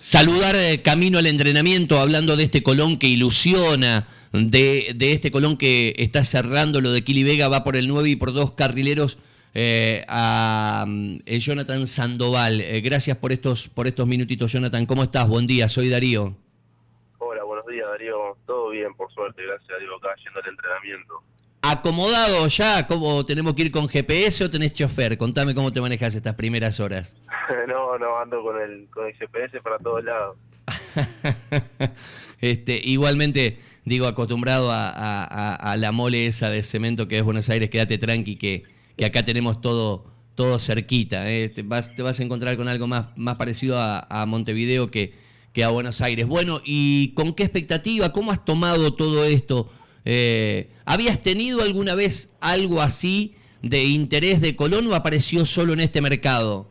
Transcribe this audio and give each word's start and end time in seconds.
saludar 0.00 0.56
eh, 0.56 0.82
camino 0.82 1.18
al 1.18 1.26
entrenamiento, 1.26 1.98
hablando 1.98 2.36
de 2.36 2.44
este 2.44 2.62
Colón 2.62 2.98
que 2.98 3.06
ilusiona, 3.06 4.08
de, 4.32 4.92
de 4.96 5.12
este 5.12 5.30
Colón 5.30 5.56
que 5.56 5.94
está 5.98 6.24
cerrando 6.24 6.80
lo 6.80 6.90
de 6.90 7.02
Kili 7.02 7.22
Vega, 7.22 7.48
va 7.48 7.62
por 7.64 7.76
el 7.76 7.86
9 7.88 8.10
y 8.10 8.16
por 8.16 8.32
dos 8.32 8.54
carrileros 8.54 9.18
eh, 9.54 10.04
a 10.08 10.84
eh, 11.26 11.38
Jonathan 11.38 11.86
Sandoval. 11.86 12.60
Eh, 12.60 12.80
gracias 12.80 13.16
por 13.16 13.32
estos, 13.32 13.68
por 13.68 13.86
estos 13.86 14.06
minutitos, 14.06 14.52
Jonathan. 14.52 14.86
¿Cómo 14.86 15.02
estás? 15.02 15.28
Buen 15.28 15.46
día, 15.46 15.68
soy 15.68 15.88
Darío. 15.88 16.36
Hola, 17.18 17.44
buenos 17.44 17.66
días, 17.66 17.86
Darío. 17.88 18.36
Todo 18.46 18.70
bien, 18.70 18.94
por 18.94 19.12
suerte, 19.12 19.42
gracias 19.42 19.70
a 19.70 19.80
Dios, 19.80 19.92
acá 19.98 20.14
yendo 20.24 20.40
al 20.40 20.48
entrenamiento. 20.48 21.22
¿Acomodado 21.62 22.48
ya? 22.48 22.86
¿Cómo 22.86 23.26
tenemos 23.26 23.54
que 23.54 23.62
ir 23.62 23.70
con 23.70 23.86
GPS 23.86 24.44
o 24.44 24.50
tenés 24.50 24.72
chofer? 24.72 25.18
Contame 25.18 25.54
cómo 25.54 25.72
te 25.72 25.80
manejas 25.80 26.14
estas 26.14 26.34
primeras 26.34 26.80
horas. 26.80 27.14
no, 27.68 27.98
no, 27.98 28.18
ando 28.18 28.42
con 28.42 28.60
el, 28.60 28.88
con 28.90 29.06
el 29.06 29.14
GPS 29.14 29.60
para 29.60 29.78
todos 29.78 30.04
lados. 30.04 30.36
este, 32.40 32.80
igualmente, 32.84 33.58
digo, 33.84 34.06
acostumbrado 34.06 34.70
a, 34.70 35.54
a, 35.54 35.76
la 35.76 35.92
mole 35.92 36.26
esa 36.26 36.50
de 36.50 36.62
cemento 36.62 37.08
que 37.08 37.18
es 37.18 37.24
Buenos 37.24 37.48
Aires, 37.50 37.70
quédate 37.70 37.98
tranqui 37.98 38.36
que, 38.36 38.64
que 38.96 39.04
acá 39.04 39.24
tenemos 39.24 39.60
todo, 39.60 40.06
todo 40.34 40.58
cerquita. 40.58 41.30
¿eh? 41.30 41.48
Te, 41.48 41.62
vas, 41.62 41.94
te 41.94 42.02
vas 42.02 42.20
a 42.20 42.22
encontrar 42.22 42.56
con 42.56 42.68
algo 42.68 42.86
más, 42.86 43.08
más 43.16 43.36
parecido 43.36 43.78
a, 43.78 44.06
a 44.08 44.26
Montevideo 44.26 44.90
que, 44.90 45.14
que 45.52 45.64
a 45.64 45.70
Buenos 45.70 46.00
Aires. 46.00 46.26
Bueno, 46.26 46.60
¿y 46.64 47.12
con 47.14 47.34
qué 47.34 47.42
expectativa? 47.42 48.12
¿Cómo 48.12 48.32
has 48.32 48.44
tomado 48.44 48.94
todo 48.94 49.24
esto? 49.24 49.70
Eh, 50.04 50.70
¿Habías 50.84 51.22
tenido 51.22 51.62
alguna 51.62 51.94
vez 51.94 52.30
algo 52.40 52.80
así 52.80 53.34
de 53.62 53.84
interés 53.84 54.40
de 54.40 54.56
Colón 54.56 54.86
o 54.86 54.94
apareció 54.94 55.44
solo 55.44 55.72
en 55.72 55.80
este 55.80 56.00
mercado? 56.00 56.68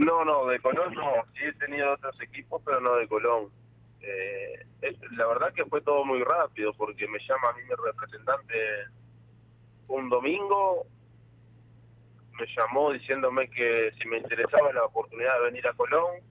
No, 0.00 0.24
no, 0.24 0.46
de 0.46 0.58
Colón 0.60 0.94
no. 0.94 1.12
Sí 1.34 1.44
he 1.44 1.52
tenido 1.52 1.92
otros 1.92 2.18
equipos, 2.22 2.62
pero 2.64 2.80
no 2.80 2.96
de 2.96 3.06
Colón. 3.06 3.50
Eh, 4.00 4.64
es, 4.80 4.96
la 5.12 5.26
verdad 5.26 5.52
que 5.52 5.66
fue 5.66 5.82
todo 5.82 6.06
muy 6.06 6.22
rápido 6.22 6.72
porque 6.72 7.06
me 7.06 7.18
llama 7.18 7.50
a 7.50 7.52
mí 7.52 7.62
mi 7.64 7.74
representante 7.86 8.54
un 9.88 10.08
domingo, 10.08 10.86
me 12.38 12.46
llamó 12.56 12.92
diciéndome 12.92 13.50
que 13.50 13.90
si 14.00 14.08
me 14.08 14.16
interesaba 14.16 14.72
la 14.72 14.84
oportunidad 14.84 15.34
de 15.38 15.44
venir 15.50 15.66
a 15.66 15.74
Colón, 15.74 16.22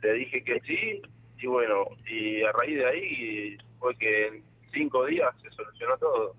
le 0.00 0.12
dije 0.12 0.44
que 0.44 0.60
sí, 0.60 1.02
y 1.40 1.46
bueno, 1.48 1.84
y 2.06 2.44
a 2.44 2.52
raíz 2.52 2.76
de 2.76 2.86
ahí 2.86 3.58
fue 3.80 3.96
que 3.96 4.28
en 4.28 4.44
cinco 4.72 5.04
días 5.06 5.34
se 5.42 5.50
solucionó 5.50 5.98
todo. 5.98 6.36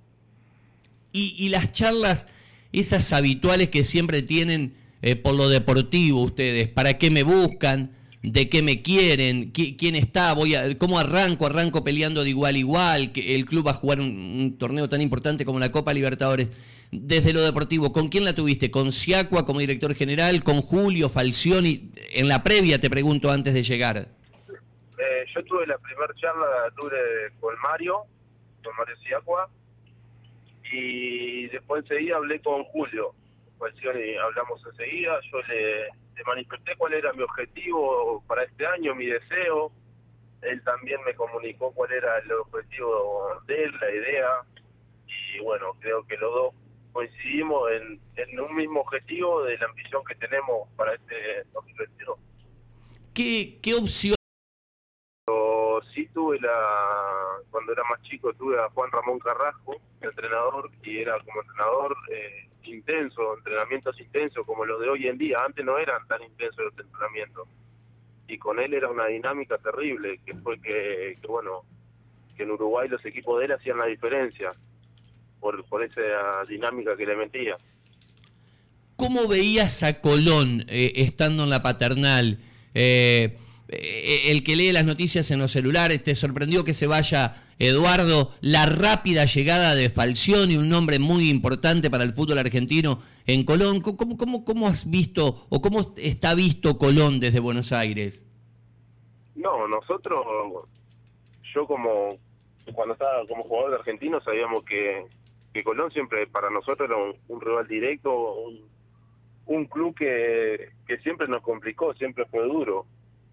Y, 1.12 1.36
y 1.38 1.50
las 1.50 1.74
charlas, 1.74 2.30
esas 2.72 3.12
habituales 3.12 3.70
que 3.70 3.84
siempre 3.84 4.22
tienen 4.22 4.79
eh, 5.02 5.16
por 5.16 5.36
lo 5.36 5.50
deportivo 5.50 6.22
ustedes, 6.22 6.68
¿para 6.68 6.98
qué 6.98 7.10
me 7.12 7.24
buscan? 7.24 7.92
¿De 8.22 8.50
qué 8.50 8.62
me 8.62 8.82
quieren? 8.82 9.52
¿Quién 9.52 9.96
está? 9.96 10.34
Voy 10.34 10.54
a, 10.54 10.78
¿Cómo 10.78 11.00
arranco? 11.00 11.46
¿Arranco 11.46 11.86
peleando 11.86 12.24
de 12.24 12.30
igual 12.32 12.56
a 12.56 12.58
igual? 12.58 13.12
que 13.14 13.34
¿El 13.36 13.46
club 13.46 13.68
va 13.68 13.72
a 13.72 13.76
jugar 13.76 14.02
un, 14.02 14.58
torneo 14.60 14.90
tan 14.90 15.02
importante 15.02 15.46
como 15.46 15.58
la 15.58 15.72
Copa 15.72 15.94
Libertadores? 15.94 16.50
Desde 16.92 17.32
lo 17.32 17.40
deportivo, 17.42 17.94
¿con 17.94 18.10
quién 18.10 18.26
la 18.26 18.34
tuviste? 18.34 18.72
¿Con 18.72 18.92
Siacua 18.92 19.46
como 19.46 19.60
director 19.60 19.96
general? 19.96 20.44
¿Con 20.44 20.62
Julio 20.62 21.08
Falcioni? 21.08 21.92
En 22.12 22.28
la 22.28 22.44
previa 22.44 22.82
te 22.82 22.90
pregunto 22.90 23.32
antes 23.32 23.54
de 23.54 23.64
llegar. 23.64 23.98
Eh, 23.98 25.26
yo 25.34 25.44
tuve 25.46 25.66
la 25.66 25.78
primera 25.78 26.14
charla, 26.16 26.46
tuve 26.76 26.98
con 27.40 27.56
Mario, 27.62 28.02
con 28.64 28.76
Mario 28.76 28.96
Siacua, 28.98 29.50
y 30.74 31.48
después 31.48 31.84
enseguida 31.84 32.18
hablé 32.18 32.42
con 32.42 32.64
Julio. 32.66 33.14
Falcioni 33.60 34.16
hablamos 34.16 34.66
enseguida, 34.66 35.20
yo 35.32 35.42
le, 35.44 35.84
le 35.86 36.24
manifesté 36.26 36.76
cuál 36.78 36.94
era 36.94 37.12
mi 37.14 37.24
objetivo 37.24 38.24
para 38.28 38.44
este 38.44 38.66
año, 38.66 38.96
mi 38.96 39.06
deseo. 39.06 39.72
Él 40.42 40.64
también 40.64 41.00
me 41.06 41.14
comunicó 41.14 41.72
cuál 41.74 41.92
era 41.92 42.18
el 42.20 42.32
objetivo 42.32 43.42
de 43.46 43.64
él, 43.66 43.72
la 43.80 43.92
idea. 43.92 44.30
Y 45.06 45.40
bueno, 45.42 45.74
creo 45.82 46.06
que 46.08 46.16
los 46.18 46.34
dos 46.34 46.54
coincidimos 46.94 47.72
en, 47.72 48.00
en 48.16 48.40
un 48.40 48.56
mismo 48.56 48.82
objetivo 48.82 49.44
de 49.44 49.58
la 49.58 49.66
ambición 49.66 50.04
que 50.06 50.16
tenemos 50.16 50.70
para 50.78 50.96
este 50.96 51.44
2022. 51.54 52.20
¿Qué, 53.14 53.60
qué 53.62 53.74
opción? 53.74 54.19
Sí 56.00 56.08
tuve 56.14 56.40
la, 56.40 56.50
cuando 57.52 57.74
era 57.74 57.84
más 57.90 58.02
chico 58.04 58.32
tuve 58.34 58.58
a 58.58 58.70
Juan 58.70 58.90
Ramón 58.90 59.20
Carrasco, 59.20 59.82
entrenador, 60.00 60.72
y 60.82 61.00
era 61.00 61.20
como 61.26 61.42
entrenador 61.42 61.98
eh, 62.10 62.48
intenso, 62.64 63.38
entrenamientos 63.38 64.00
intensos 64.00 64.46
como 64.46 64.64
los 64.64 64.80
de 64.80 64.88
hoy 64.88 65.08
en 65.08 65.18
día. 65.18 65.40
Antes 65.46 65.66
no 65.66 65.78
eran 65.78 66.08
tan 66.08 66.24
intensos 66.24 66.64
los 66.64 66.80
entrenamientos. 66.80 67.50
Y 68.30 68.38
con 68.38 68.62
él 68.62 68.74
era 68.74 68.90
una 68.90 69.08
dinámica 69.08 69.58
terrible, 69.58 70.22
que 70.26 70.36
fue 70.36 70.58
que, 70.62 71.18
bueno, 71.28 71.64
que 72.38 72.44
en 72.44 72.52
Uruguay 72.52 72.88
los 72.88 73.06
equipos 73.06 73.38
de 73.40 73.46
él 73.48 73.52
hacían 73.52 73.80
la 73.80 73.86
diferencia 73.86 74.54
por, 75.42 75.66
por 75.66 75.84
esa 75.84 76.46
dinámica 76.48 76.96
que 76.96 77.06
le 77.06 77.18
metía. 77.18 77.58
¿Cómo 78.96 79.28
veías 79.28 79.84
a 79.84 80.00
Colón 80.00 80.64
eh, 80.70 80.94
estando 80.96 81.44
en 81.44 81.50
la 81.50 81.62
paternal? 81.62 82.40
Eh, 82.74 83.38
el 83.72 84.44
que 84.44 84.56
lee 84.56 84.72
las 84.72 84.86
noticias 84.86 85.30
en 85.32 85.40
los 85.40 85.52
celulares, 85.52 86.04
¿te 86.04 86.16
sorprendió 86.16 86.64
que 86.64 86.74
se 86.74 86.88
vaya 86.88 87.44
Eduardo? 87.60 88.34
La 88.42 88.66
rápida 88.66 89.26
llegada 89.26 89.76
de 89.76 89.90
Falcioni, 89.90 90.58
un 90.58 90.70
nombre 90.70 90.98
muy 90.98 91.30
importante 91.30 91.90
para 91.90 92.04
el 92.04 92.14
fútbol 92.14 92.40
argentino 92.40 93.00
en 93.28 93.46
Colón. 93.46 93.82
¿Cómo, 93.82 94.18
cómo, 94.18 94.44
cómo 94.44 94.68
has 94.68 94.90
visto 94.90 95.46
o 95.50 95.62
cómo 95.62 95.94
está 95.98 96.34
visto 96.34 96.78
Colón 96.78 97.20
desde 97.20 97.40
Buenos 97.40 97.72
Aires? 97.72 98.26
No, 99.36 99.68
nosotros, 99.68 100.26
yo 101.54 101.68
como 101.68 102.18
cuando 102.74 102.94
estaba 102.94 103.26
como 103.28 103.44
jugador 103.44 103.72
de 103.72 103.78
argentino 103.78 104.20
sabíamos 104.22 104.64
que, 104.64 105.06
Colón 105.64 105.92
siempre 105.92 106.26
para 106.28 106.50
nosotros 106.50 106.90
era 106.90 106.98
un, 107.28 107.42
rival 107.42 107.68
directo, 107.68 108.36
un, 108.36 108.62
un 109.46 109.66
club 109.66 109.94
que 109.94 110.72
siempre 111.04 111.28
nos 111.28 111.42
complicó, 111.42 111.94
siempre 111.94 112.26
fue 112.26 112.44
duro, 112.48 112.86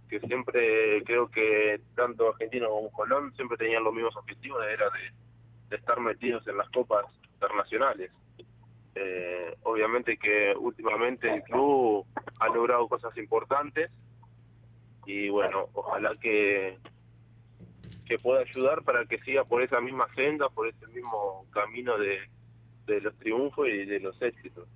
que 0.08 0.20
siempre 0.20 1.02
creo 1.04 1.28
que 1.28 1.80
tanto 1.94 2.28
Argentino 2.28 2.68
como 2.68 2.90
Colón 2.92 3.34
siempre 3.34 3.56
tenían 3.56 3.84
los 3.84 3.94
mismos 3.94 4.16
objetivos, 4.16 4.64
era 4.64 4.86
de, 4.90 5.76
estar 5.76 6.00
metidos 6.00 6.46
en 6.46 6.56
las 6.56 6.68
copas 6.70 7.04
internacionales. 7.34 8.10
Eh, 8.94 9.54
obviamente 9.64 10.16
que 10.16 10.54
últimamente 10.56 11.32
el 11.32 11.42
club 11.42 12.06
ha 12.40 12.48
logrado 12.48 12.88
cosas 12.88 13.14
importantes 13.18 13.90
y 15.04 15.28
bueno, 15.28 15.68
ojalá 15.74 16.16
que 16.16 16.78
que 18.06 18.18
pueda 18.18 18.40
ayudar 18.40 18.82
para 18.84 19.04
que 19.04 19.18
siga 19.18 19.44
por 19.44 19.62
esa 19.62 19.80
misma 19.80 20.06
senda, 20.14 20.48
por 20.48 20.68
ese 20.68 20.86
mismo 20.86 21.44
camino 21.50 21.98
de, 21.98 22.20
de 22.86 23.00
los 23.00 23.16
triunfos 23.18 23.68
y 23.68 23.84
de 23.84 24.00
los 24.00 24.20
éxitos. 24.22 24.68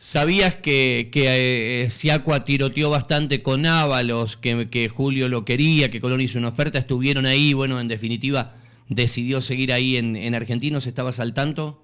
¿Sabías 0.00 0.54
que, 0.54 1.10
que 1.12 1.82
eh, 1.82 1.90
Siacua 1.90 2.44
tiroteó 2.44 2.88
bastante 2.88 3.42
con 3.42 3.66
Ábalos, 3.66 4.36
que, 4.36 4.70
que 4.70 4.88
Julio 4.88 5.28
lo 5.28 5.44
quería, 5.44 5.90
que 5.90 6.00
Colón 6.00 6.20
hizo 6.20 6.38
una 6.38 6.48
oferta? 6.48 6.78
¿Estuvieron 6.78 7.26
ahí? 7.26 7.52
Bueno, 7.52 7.80
en 7.80 7.88
definitiva, 7.88 8.54
decidió 8.88 9.40
seguir 9.40 9.72
ahí 9.72 9.96
en, 9.96 10.14
en 10.14 10.36
Argentinos. 10.36 10.86
¿Estabas 10.86 11.18
al 11.18 11.34
tanto? 11.34 11.82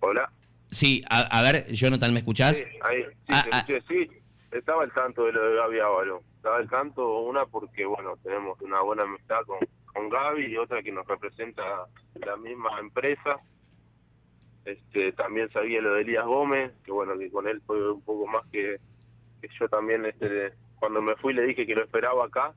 Hola. 0.00 0.30
Sí, 0.70 1.02
a, 1.08 1.20
a 1.20 1.42
ver, 1.42 1.66
Jonathan, 1.72 2.12
¿me 2.12 2.18
escuchás? 2.18 2.58
Sí, 2.58 2.64
ahí, 2.82 3.02
sí, 3.02 3.12
Ah, 3.28 3.42
te 3.42 3.50
ah. 3.52 3.58
escuché, 3.60 3.80
sí, 3.88 4.10
estaba 4.52 4.82
al 4.82 4.92
tanto 4.92 5.24
de 5.24 5.32
lo 5.32 5.48
de 5.48 5.56
Gaby 5.56 5.78
Ávalo. 5.80 6.22
Estaba 6.36 6.58
al 6.58 6.68
tanto, 6.68 7.20
una 7.20 7.46
porque, 7.46 7.86
bueno, 7.86 8.18
tenemos 8.22 8.60
una 8.60 8.82
buena 8.82 9.04
amistad 9.04 9.40
con, 9.46 9.58
con 9.86 10.10
Gaby 10.10 10.44
y 10.44 10.56
otra 10.58 10.82
que 10.82 10.92
nos 10.92 11.06
representa 11.06 11.62
la 12.14 12.36
misma 12.36 12.78
empresa. 12.80 13.38
Este, 14.66 15.12
también 15.12 15.48
sabía 15.52 15.80
lo 15.80 15.94
de 15.94 16.02
Elías 16.02 16.26
Gómez, 16.26 16.72
que 16.84 16.90
bueno, 16.92 17.16
que 17.18 17.30
con 17.30 17.46
él 17.48 17.62
fue 17.66 17.92
un 17.92 18.02
poco 18.02 18.26
más 18.26 18.44
que, 18.52 18.78
que 19.40 19.48
yo 19.58 19.68
también, 19.68 20.04
este, 20.04 20.52
cuando 20.78 21.00
me 21.00 21.14
fui 21.16 21.32
le 21.32 21.46
dije 21.46 21.64
que 21.66 21.74
lo 21.74 21.84
esperaba 21.84 22.26
acá. 22.26 22.52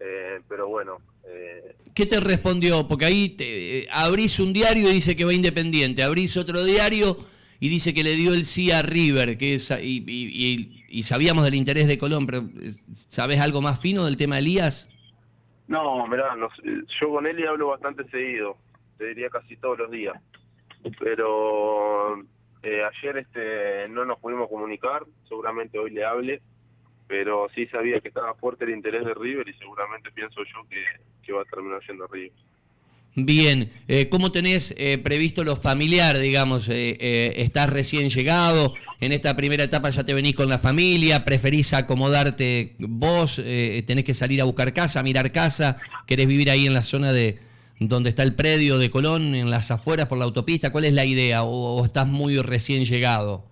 Eh, 0.00 0.40
pero 0.48 0.68
bueno, 0.68 0.98
eh, 1.26 1.76
¿Qué 1.94 2.06
te 2.06 2.20
respondió? 2.20 2.88
Porque 2.88 3.04
ahí 3.04 3.28
te, 3.30 3.78
eh, 3.80 3.88
abrís 3.92 4.40
un 4.40 4.52
diario 4.52 4.90
y 4.90 4.94
dice 4.94 5.14
que 5.16 5.24
va 5.24 5.32
independiente, 5.32 6.02
abrís 6.02 6.36
otro 6.36 6.62
diario 6.64 7.16
y 7.60 7.68
dice 7.68 7.94
que 7.94 8.02
le 8.02 8.16
dio 8.16 8.34
el 8.34 8.44
sí 8.44 8.72
a 8.72 8.82
River, 8.82 9.38
que 9.38 9.54
es, 9.54 9.70
y, 9.80 10.04
y- 10.06 10.52
y- 10.52 10.84
y 10.88 11.02
sabíamos 11.04 11.44
del 11.44 11.54
interés 11.54 11.86
de 11.86 11.98
Colón, 11.98 12.26
pero 12.26 12.38
eh, 12.60 12.74
¿sabes 13.10 13.40
algo 13.40 13.62
más 13.62 13.80
fino 13.80 14.04
del 14.04 14.16
tema 14.16 14.34
de 14.34 14.40
Elías? 14.40 14.88
No, 15.68 16.06
mirá, 16.08 16.34
no 16.36 16.48
yo 17.00 17.10
con 17.10 17.26
él 17.26 17.46
hablo 17.46 17.68
bastante 17.68 18.04
seguido, 18.10 18.56
te 18.98 19.06
diría 19.06 19.30
casi 19.30 19.56
todos 19.56 19.78
los 19.78 19.90
días. 19.92 20.14
Pero 20.98 22.20
eh, 22.62 22.82
ayer 22.82 23.18
este 23.18 23.88
no 23.88 24.04
nos 24.04 24.18
pudimos 24.18 24.48
comunicar, 24.48 25.04
seguramente 25.28 25.78
hoy 25.78 25.90
le 25.90 26.04
hable, 26.04 26.42
pero 27.06 27.48
sí 27.54 27.66
sabía 27.66 28.00
que 28.00 28.08
estaba 28.08 28.34
fuerte 28.34 28.64
el 28.64 28.70
interés 28.70 29.04
de 29.04 29.14
River 29.14 29.48
y 29.48 29.54
seguramente 29.54 30.10
pienso 30.12 30.42
yo 30.44 30.66
que, 30.68 31.32
va 31.32 31.42
a 31.42 31.44
terminar 31.44 31.80
yendo 31.86 32.04
a 32.04 32.08
River. 32.10 32.32
Bien, 33.16 33.70
eh, 33.86 34.08
¿cómo 34.08 34.32
tenés 34.32 34.74
eh, 34.76 34.98
previsto 34.98 35.44
lo 35.44 35.54
familiar, 35.54 36.18
digamos? 36.18 36.68
Eh, 36.68 36.96
eh, 36.98 37.34
¿Estás 37.36 37.70
recién 37.70 38.10
llegado? 38.10 38.74
¿En 39.00 39.12
esta 39.12 39.36
primera 39.36 39.62
etapa 39.62 39.90
ya 39.90 40.02
te 40.02 40.14
venís 40.14 40.34
con 40.34 40.48
la 40.48 40.58
familia? 40.58 41.24
¿Preferís 41.24 41.74
acomodarte 41.74 42.74
vos? 42.78 43.40
Eh, 43.44 43.84
¿Tenés 43.86 44.04
que 44.04 44.14
salir 44.14 44.40
a 44.40 44.44
buscar 44.44 44.72
casa, 44.72 45.02
mirar 45.04 45.30
casa? 45.30 45.76
¿Querés 46.08 46.26
vivir 46.26 46.50
ahí 46.50 46.66
en 46.66 46.74
la 46.74 46.82
zona 46.82 47.12
de 47.12 47.38
donde 47.80 48.10
está 48.10 48.22
el 48.22 48.34
predio 48.34 48.78
de 48.78 48.90
Colón, 48.90 49.34
en 49.34 49.50
las 49.50 49.70
afueras 49.70 50.06
por 50.06 50.18
la 50.18 50.24
autopista? 50.24 50.72
¿Cuál 50.72 50.84
es 50.84 50.92
la 50.92 51.04
idea? 51.04 51.42
¿O, 51.42 51.80
o 51.80 51.84
estás 51.84 52.06
muy 52.06 52.40
recién 52.40 52.84
llegado? 52.84 53.44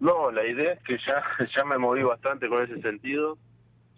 No, 0.00 0.30
la 0.30 0.46
idea 0.46 0.72
es 0.72 0.82
que 0.82 0.98
ya, 1.06 1.22
ya 1.56 1.64
me 1.64 1.78
moví 1.78 2.02
bastante 2.02 2.48
con 2.48 2.62
ese 2.62 2.80
sentido. 2.80 3.38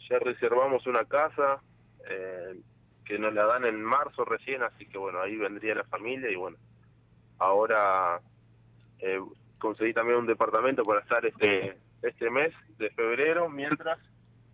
Ya 0.08 0.18
reservamos 0.18 0.86
una 0.86 1.04
casa 1.04 1.60
eh, 2.08 2.60
que 3.04 3.18
nos 3.18 3.34
la 3.34 3.44
dan 3.44 3.64
en 3.64 3.82
marzo 3.82 4.24
recién, 4.24 4.62
así 4.62 4.86
que 4.86 4.98
bueno, 4.98 5.20
ahí 5.20 5.36
vendría 5.36 5.74
la 5.74 5.84
familia 5.84 6.30
y 6.30 6.36
bueno, 6.36 6.56
ahora 7.38 8.20
eh, 9.00 9.20
conseguí 9.58 9.92
también 9.92 10.18
un 10.18 10.26
departamento 10.26 10.82
para 10.84 11.00
estar 11.00 11.24
este 11.24 11.76
este 12.02 12.30
mes 12.30 12.52
de 12.78 12.90
febrero, 12.90 13.48
mientras, 13.48 13.98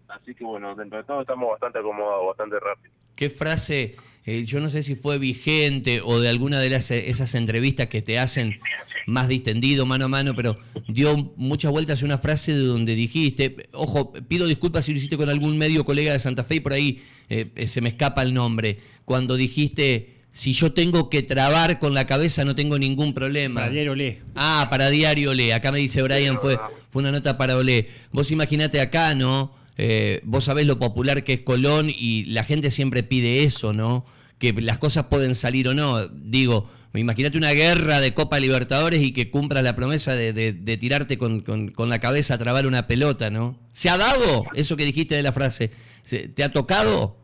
así 0.09 0.35
que 0.35 0.45
bueno, 0.45 0.75
dentro 0.75 0.99
de 0.99 1.05
todo 1.05 1.21
estamos 1.21 1.51
bastante 1.51 1.79
acomodados, 1.79 2.29
bastante 2.29 2.61
rápido. 2.61 2.95
¿Qué 3.17 3.29
frase, 3.29 3.97
eh, 4.25 4.45
yo 4.45 4.61
no 4.61 4.71
sé 4.71 4.83
si 4.83 4.95
fue 4.95 5.19
vigente 5.19 6.01
o 6.05 6.21
de 6.21 6.29
alguna 6.29 6.61
de 6.61 6.71
las, 6.71 6.91
esas 6.91 7.35
entrevistas 7.35 7.89
que 7.89 8.03
te 8.03 8.19
hacen 8.19 8.61
más 9.07 9.29
distendido, 9.29 9.85
mano 9.87 10.05
a 10.05 10.09
mano, 10.09 10.35
pero 10.37 10.59
dio 10.89 11.33
muchas 11.37 11.71
vueltas 11.71 12.03
una 12.03 12.19
frase 12.19 12.53
de 12.53 12.65
donde 12.65 12.95
dijiste, 12.95 13.69
ojo, 13.73 14.13
pido 14.29 14.47
disculpas 14.47 14.85
si 14.85 14.93
lo 14.93 14.99
hiciste 14.99 15.17
con 15.17 15.29
algún 15.29 15.59
medio 15.59 15.85
colega 15.85 16.13
de 16.13 16.19
Santa 16.19 16.45
Fe 16.45 16.57
y 16.57 16.61
por 16.61 16.73
ahí 16.73 17.03
eh, 17.29 17.67
se 17.67 17.81
me 17.81 17.89
escapa 17.89 18.23
el 18.23 18.33
nombre, 18.33 18.79
cuando 19.05 19.37
dijiste, 19.37 20.19
si 20.33 20.53
yo 20.53 20.73
tengo 20.73 21.11
que 21.11 21.23
trabar 21.23 21.79
con 21.79 21.95
la 21.95 22.07
cabeza 22.07 22.45
no 22.45 22.55
tengo 22.55 22.79
ningún 22.79 23.15
problema. 23.15 23.63
Para 23.63 23.73
Diario 23.73 23.93
Olé. 23.93 24.23
Ah, 24.35 24.69
para 24.71 24.89
Diario 24.89 25.31
Olé, 25.31 25.53
acá 25.53 25.73
me 25.73 25.79
dice 25.79 26.03
Brian, 26.03 26.39
fue, 26.39 26.59
fue 26.91 27.03
una 27.03 27.11
nota 27.11 27.37
para 27.37 27.57
Olé. 27.57 27.89
Vos 28.13 28.31
imaginate 28.31 28.81
acá, 28.81 29.15
¿no? 29.15 29.55
Eh, 29.79 30.21
vos 30.25 30.45
sabés 30.45 30.67
lo 30.67 30.79
popular 30.79 31.25
que 31.25 31.33
es 31.35 31.41
Colón 31.41 31.87
y 31.89 32.25
la 32.27 32.45
gente 32.45 32.71
siempre 32.71 33.03
pide 33.03 33.45
eso, 33.45 33.73
¿no? 33.73 34.05
Que 34.39 34.53
las 34.53 34.79
cosas 34.79 35.05
pueden 35.05 35.35
salir 35.35 35.69
o 35.69 35.75
no. 35.75 36.07
Digo, 36.09 36.69
imagínate 36.95 37.39
una 37.39 37.53
guerra 37.53 38.01
de 38.01 38.13
Copa 38.13 38.39
Libertadores 38.39 39.01
y 39.01 39.13
que 39.13 39.31
cumplas 39.31 39.63
la 39.65 39.75
promesa 39.77 40.15
de, 40.15 40.33
de- 40.33 40.77
tirarte 40.77 41.17
con, 41.17 41.41
con- 41.41 41.89
la 41.89 42.01
cabeza 42.01 42.35
a 42.35 42.39
trabar 42.39 42.67
una 42.67 42.87
pelota, 42.87 43.31
¿no? 43.31 43.57
¿Se 43.73 43.89
ha 43.89 43.97
dado 43.97 44.45
eso 44.55 44.77
que 44.77 44.85
dijiste 44.85 45.15
de 45.15 45.23
la 45.23 45.33
frase? 45.33 45.71
¿Se- 46.03 46.29
¿Te 46.29 46.45
ha 46.45 46.53
tocado? 46.53 47.17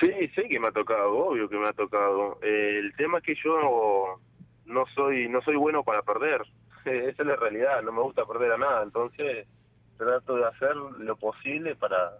Sí, 0.00 0.06
sí 0.34 0.42
que 0.48 0.60
me 0.60 0.68
ha 0.68 0.72
tocado, 0.72 1.12
obvio 1.12 1.48
que 1.48 1.56
me 1.56 1.68
ha 1.68 1.72
tocado. 1.72 2.38
Eh, 2.42 2.78
el 2.80 2.94
tema 2.96 3.18
es 3.18 3.24
que 3.24 3.34
yo 3.44 4.20
no 4.66 4.84
soy 4.94 5.28
no 5.28 5.42
soy 5.42 5.56
bueno 5.56 5.82
para 5.82 6.02
perder. 6.02 6.40
Esa 6.84 7.22
es 7.22 7.26
la 7.26 7.36
realidad, 7.36 7.82
no 7.84 7.92
me 7.92 8.02
gusta 8.02 8.24
perder 8.24 8.52
a 8.52 8.58
nada, 8.58 8.82
entonces 8.84 9.46
trato 9.98 10.36
de 10.36 10.46
hacer 10.46 10.74
lo 11.00 11.16
posible 11.16 11.74
para 11.76 12.12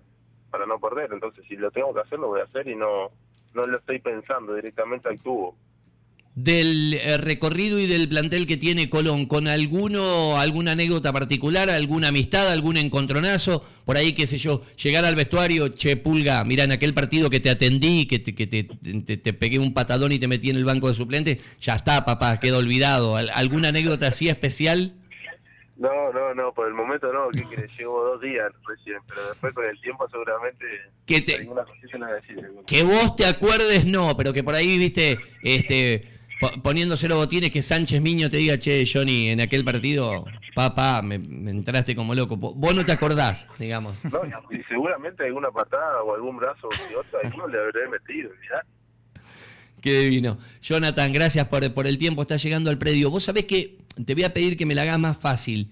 para 0.50 0.66
no 0.66 0.78
perder. 0.80 1.10
Entonces, 1.12 1.44
si 1.48 1.56
lo 1.56 1.70
tengo 1.70 1.94
que 1.94 2.00
hacer, 2.00 2.18
lo 2.18 2.28
voy 2.28 2.40
a 2.40 2.44
hacer 2.44 2.68
y 2.68 2.74
no 2.74 3.10
no 3.54 3.66
lo 3.66 3.78
estoy 3.78 3.98
pensando, 4.00 4.54
directamente 4.54 5.08
actúo. 5.08 5.56
Del 6.34 6.94
eh, 6.94 7.18
recorrido 7.18 7.80
y 7.80 7.86
del 7.88 8.08
plantel 8.08 8.46
que 8.46 8.56
tiene 8.56 8.88
Colón, 8.88 9.26
¿con 9.26 9.48
alguno, 9.48 10.38
alguna 10.38 10.72
anécdota 10.72 11.12
particular, 11.12 11.68
alguna 11.68 12.08
amistad, 12.08 12.48
algún 12.52 12.76
encontronazo? 12.76 13.64
Por 13.84 13.96
ahí, 13.96 14.12
qué 14.12 14.28
sé 14.28 14.38
yo, 14.38 14.62
llegar 14.76 15.04
al 15.04 15.16
vestuario, 15.16 15.68
che, 15.70 15.96
Pulga, 15.96 16.44
mira, 16.44 16.62
en 16.62 16.70
aquel 16.70 16.94
partido 16.94 17.28
que 17.28 17.40
te 17.40 17.50
atendí, 17.50 18.06
que 18.06 18.20
te, 18.20 18.36
que 18.36 18.46
te, 18.46 18.62
te- 18.64 19.16
te 19.16 19.32
pegué 19.32 19.58
un 19.58 19.74
patadón 19.74 20.12
y 20.12 20.20
te 20.20 20.28
metí 20.28 20.50
en 20.50 20.56
el 20.56 20.64
banco 20.64 20.86
de 20.88 20.94
suplentes, 20.94 21.38
ya 21.60 21.74
está, 21.74 22.04
papá, 22.04 22.38
quedó 22.38 22.58
olvidado. 22.58 23.16
¿Al- 23.16 23.30
¿Alguna 23.34 23.70
anécdota 23.70 24.06
así 24.06 24.28
especial? 24.28 24.94
No, 25.78 26.12
no, 26.12 26.34
no, 26.34 26.52
por 26.52 26.66
el 26.66 26.74
momento 26.74 27.12
no, 27.12 27.28
que, 27.30 27.42
que 27.54 27.68
llevo 27.78 28.02
dos 28.02 28.20
días 28.20 28.50
recién, 28.66 28.98
pero 29.08 29.28
después 29.28 29.54
con 29.54 29.64
el 29.64 29.80
tiempo 29.80 30.08
seguramente 30.10 30.64
Que 31.06 31.20
te- 31.20 31.36
alguna 31.36 31.64
decir. 32.14 32.36
Que 32.66 32.82
vos 32.82 33.14
te 33.14 33.24
acuerdes, 33.26 33.86
no, 33.86 34.16
pero 34.16 34.32
que 34.32 34.42
por 34.42 34.56
ahí, 34.56 34.76
viste, 34.76 35.18
este, 35.44 36.02
po- 36.40 36.50
poniéndose 36.64 37.08
los 37.08 37.18
botines, 37.18 37.50
que 37.52 37.62
Sánchez 37.62 38.00
Miño 38.00 38.28
te 38.28 38.38
diga, 38.38 38.58
che, 38.58 38.84
Johnny, 38.92 39.28
en 39.28 39.40
aquel 39.40 39.64
partido, 39.64 40.24
papá, 40.56 41.00
me, 41.00 41.20
me 41.20 41.52
entraste 41.52 41.94
como 41.94 42.12
loco. 42.12 42.36
Vo- 42.36 42.54
Vos 42.56 42.74
no 42.74 42.84
te 42.84 42.90
acordás, 42.90 43.46
digamos. 43.60 43.94
No, 44.04 44.20
y 44.50 44.60
seguramente 44.64 45.24
alguna 45.26 45.52
patada 45.52 46.02
o 46.02 46.12
algún 46.12 46.38
brazo 46.38 46.68
idiota, 46.88 47.18
alguno 47.22 47.46
le 47.46 47.56
habré 47.56 47.86
metido, 47.88 48.30
mirá. 48.40 48.64
Qué 49.80 50.00
divino. 50.00 50.38
Jonathan, 50.60 51.12
gracias 51.12 51.46
por, 51.46 51.72
por 51.72 51.86
el 51.86 51.98
tiempo. 51.98 52.22
Estás 52.22 52.42
llegando 52.42 52.68
al 52.68 52.78
predio. 52.78 53.10
Vos 53.10 53.22
sabés 53.22 53.44
que 53.44 53.78
te 54.04 54.14
voy 54.14 54.24
a 54.24 54.32
pedir 54.34 54.56
que 54.56 54.66
me 54.66 54.74
la 54.74 54.82
hagas 54.82 54.98
más 54.98 55.16
fácil. 55.16 55.70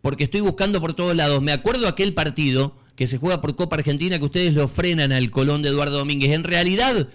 Porque 0.00 0.24
estoy 0.24 0.40
buscando 0.40 0.80
por 0.80 0.94
todos 0.94 1.14
lados. 1.14 1.40
Me 1.42 1.52
acuerdo 1.52 1.86
aquel 1.88 2.12
partido 2.14 2.76
que 2.96 3.06
se 3.06 3.18
juega 3.18 3.40
por 3.40 3.56
Copa 3.56 3.76
Argentina 3.76 4.18
que 4.18 4.24
ustedes 4.24 4.54
lo 4.54 4.68
frenan 4.68 5.12
al 5.12 5.30
Colón 5.30 5.62
de 5.62 5.68
Eduardo 5.68 5.98
Domínguez. 5.98 6.32
En 6.32 6.44
realidad, 6.44 7.08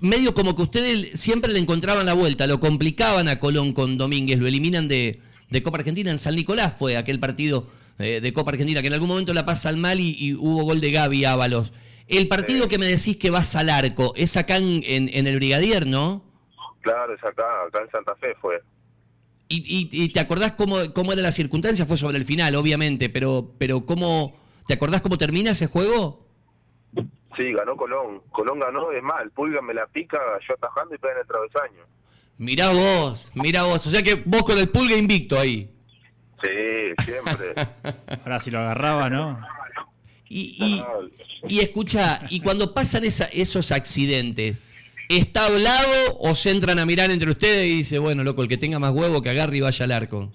medio 0.00 0.34
como 0.34 0.56
que 0.56 0.62
ustedes 0.62 1.18
siempre 1.20 1.52
le 1.52 1.58
encontraban 1.58 2.04
la 2.06 2.14
vuelta. 2.14 2.46
Lo 2.46 2.58
complicaban 2.60 3.28
a 3.28 3.38
Colón 3.38 3.72
con 3.72 3.96
Domínguez. 3.98 4.38
Lo 4.38 4.46
eliminan 4.46 4.88
de, 4.88 5.20
de 5.50 5.62
Copa 5.62 5.78
Argentina. 5.78 6.10
En 6.10 6.18
San 6.18 6.34
Nicolás 6.34 6.74
fue 6.76 6.96
aquel 6.96 7.20
partido 7.20 7.68
eh, 7.98 8.20
de 8.20 8.32
Copa 8.32 8.50
Argentina 8.50 8.80
que 8.82 8.88
en 8.88 8.94
algún 8.94 9.08
momento 9.08 9.32
la 9.32 9.46
pasa 9.46 9.68
al 9.68 9.76
mal 9.76 10.00
y, 10.00 10.16
y 10.18 10.34
hubo 10.34 10.64
gol 10.64 10.80
de 10.80 10.90
Gaby 10.90 11.24
Ábalos. 11.24 11.72
El 12.08 12.28
partido 12.28 12.68
que 12.68 12.78
me 12.78 12.86
decís 12.86 13.16
que 13.16 13.30
vas 13.30 13.54
al 13.56 13.68
arco 13.70 14.12
es 14.16 14.36
acá 14.36 14.56
en, 14.58 14.82
en- 14.84 15.10
en 15.12 15.26
el 15.26 15.36
Brigadier, 15.36 15.86
¿no? 15.86 16.24
Claro, 16.82 17.14
es 17.14 17.24
acá, 17.24 17.42
acá 17.66 17.80
en 17.82 17.90
Santa 17.90 18.14
Fe 18.16 18.28
fue. 18.40 18.60
¿Y, 19.48 19.58
y- 19.58 20.04
y 20.04 20.08
te 20.08 20.20
acordás 20.20 20.52
cómo, 20.52 20.76
cómo 20.92 21.12
era 21.12 21.22
la 21.22 21.32
circunstancia? 21.32 21.86
Fue 21.86 21.96
sobre 21.96 22.18
el 22.18 22.24
final, 22.24 22.54
obviamente, 22.56 23.08
pero, 23.08 23.52
pero 23.58 23.86
¿cómo, 23.86 24.34
¿te 24.66 24.74
acordás 24.74 25.00
cómo 25.02 25.16
termina 25.18 25.52
ese 25.52 25.66
juego? 25.68 26.26
Sí, 27.36 27.52
ganó 27.52 27.76
Colón. 27.76 28.22
Colón 28.32 28.58
ganó, 28.58 28.90
es 28.92 29.02
mal. 29.02 29.30
Pulga 29.30 29.60
me 29.62 29.74
la 29.74 29.86
pica, 29.86 30.18
yo 30.48 30.54
atajando 30.54 30.94
y 30.94 30.98
pega 30.98 31.14
en 31.14 31.20
el 31.20 31.26
travesaño. 31.26 31.82
Mirá 32.38 32.70
vos, 32.70 33.30
mirá 33.34 33.62
vos. 33.64 33.86
O 33.86 33.90
sea 33.90 34.02
que 34.02 34.16
vos 34.24 34.42
con 34.42 34.58
el 34.58 34.68
pulga 34.70 34.96
invicto 34.96 35.38
ahí. 35.38 35.70
Sí, 36.42 37.04
siempre. 37.04 37.54
Ahora 38.24 38.40
si 38.40 38.50
lo 38.50 38.58
agarraba, 38.58 39.08
¿no? 39.10 39.38
Y, 40.28 40.56
y, 40.58 40.82
y 41.54 41.60
escucha, 41.60 42.20
y 42.30 42.40
cuando 42.40 42.74
pasan 42.74 43.04
esa- 43.04 43.26
esos 43.26 43.70
accidentes, 43.70 44.60
¿está 45.08 45.46
hablado 45.46 46.18
o 46.20 46.34
se 46.34 46.50
entran 46.50 46.78
a 46.78 46.86
mirar 46.86 47.10
entre 47.10 47.30
ustedes 47.30 47.66
y 47.66 47.76
dice, 47.78 47.98
bueno, 47.98 48.24
loco, 48.24 48.42
el 48.42 48.48
que 48.48 48.56
tenga 48.56 48.78
más 48.78 48.92
huevo 48.92 49.22
que 49.22 49.30
agarre 49.30 49.56
y 49.56 49.60
vaya 49.60 49.84
al 49.84 49.92
arco? 49.92 50.32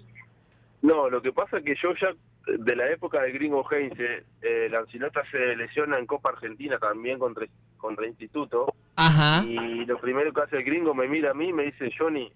No, 0.81 1.09
lo 1.09 1.21
que 1.21 1.31
pasa 1.31 1.57
es 1.59 1.63
que 1.63 1.75
yo 1.81 1.93
ya, 2.01 2.13
de 2.57 2.75
la 2.75 2.89
época 2.91 3.21
de 3.21 3.31
Gringo 3.31 3.63
Heinze, 3.69 4.23
eh, 4.41 4.67
Lancilota 4.69 5.21
se 5.29 5.55
lesiona 5.55 5.99
en 5.99 6.07
Copa 6.07 6.29
Argentina 6.29 6.79
también 6.79 7.19
contra, 7.19 7.45
contra 7.77 8.07
Instituto. 8.07 8.73
Ajá. 8.95 9.43
Y 9.45 9.85
lo 9.85 9.99
primero 9.99 10.33
que 10.33 10.41
hace 10.41 10.57
el 10.57 10.63
gringo 10.63 10.93
me 10.93 11.07
mira 11.07 11.31
a 11.31 11.33
mí 11.33 11.49
y 11.49 11.53
me 11.53 11.63
dice, 11.63 11.91
Johnny, 11.97 12.31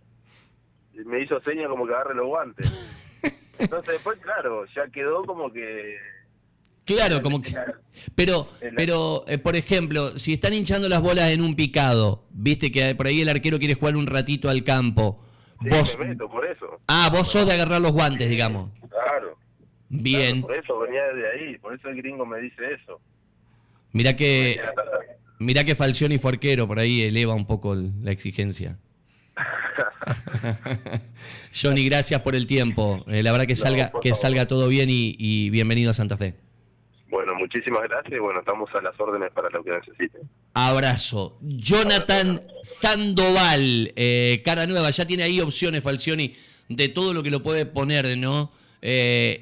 me 0.93 1.21
hizo 1.21 1.39
seña 1.41 1.67
como 1.67 1.85
que 1.85 1.93
agarre 1.93 2.15
los 2.15 2.27
guantes. 2.27 3.21
Entonces 3.59 3.93
después, 3.93 4.19
claro, 4.19 4.65
ya 4.75 4.87
quedó 4.87 5.23
como 5.23 5.51
que... 5.51 5.97
Claro, 6.85 7.21
como 7.21 7.41
que... 7.41 7.53
Pero, 8.13 8.47
pero 8.77 9.25
eh, 9.27 9.37
por 9.39 9.55
ejemplo, 9.55 10.17
si 10.19 10.33
están 10.33 10.53
hinchando 10.53 10.87
las 10.87 11.01
bolas 11.01 11.31
en 11.31 11.41
un 11.41 11.55
picado, 11.55 12.25
viste 12.29 12.71
que 12.71 12.93
por 12.95 13.07
ahí 13.07 13.21
el 13.21 13.29
arquero 13.29 13.57
quiere 13.57 13.73
jugar 13.73 13.95
un 13.95 14.05
ratito 14.07 14.49
al 14.49 14.63
campo, 14.63 15.21
Sí, 15.63 15.69
vos... 15.69 15.97
me 15.97 16.05
meto 16.09 16.29
por 16.29 16.45
eso. 16.45 16.65
Ah, 16.87 17.09
vos 17.11 17.31
sos 17.31 17.47
de 17.47 17.53
agarrar 17.53 17.81
los 17.81 17.93
guantes, 17.93 18.29
digamos. 18.29 18.69
Claro. 18.89 19.37
Bien. 19.89 20.41
Claro, 20.41 20.47
por 20.47 20.57
eso 20.57 20.79
venía 20.79 21.01
desde 21.13 21.31
ahí, 21.31 21.57
por 21.57 21.73
eso 21.73 21.87
el 21.89 21.95
gringo 21.97 22.25
me 22.25 22.39
dice 22.41 22.61
eso. 22.73 22.99
Mirá 23.93 24.15
que, 24.15 24.59
mirá 25.39 25.63
que 25.63 25.75
Falcioni 25.75 26.17
fue 26.17 26.33
arquero, 26.33 26.67
por 26.67 26.79
ahí 26.79 27.01
eleva 27.03 27.33
un 27.33 27.47
poco 27.47 27.73
el- 27.73 27.91
la 28.03 28.11
exigencia. 28.11 28.77
Johnny, 31.53 31.85
gracias 31.85 32.21
por 32.21 32.35
el 32.35 32.47
tiempo. 32.47 33.03
Eh, 33.07 33.23
la 33.23 33.31
verdad 33.31 33.45
que 33.47 33.55
salga, 33.55 33.91
que 34.01 34.13
salga 34.13 34.45
todo 34.47 34.67
bien 34.67 34.89
y, 34.89 35.15
y 35.17 35.49
bienvenido 35.49 35.91
a 35.91 35.93
Santa 35.93 36.17
Fe. 36.17 36.35
Muchísimas 37.45 37.83
gracias 37.83 38.19
bueno, 38.19 38.39
estamos 38.39 38.67
a 38.73 38.81
las 38.81 38.99
órdenes 38.99 39.31
para 39.31 39.49
lo 39.51 39.63
que 39.63 39.69
necesiten. 39.69 40.27
Abrazo. 40.55 41.37
Jonathan 41.41 42.41
Sandoval, 42.63 43.93
eh, 43.95 44.41
cara 44.43 44.65
nueva, 44.65 44.89
ya 44.89 45.05
tiene 45.05 45.21
ahí 45.21 45.39
opciones 45.39 45.83
Falcioni 45.83 46.35
de 46.69 46.89
todo 46.89 47.13
lo 47.13 47.21
que 47.21 47.29
lo 47.29 47.43
puede 47.43 47.67
poner, 47.67 48.17
¿no? 48.17 48.51
Eh, 48.81 49.33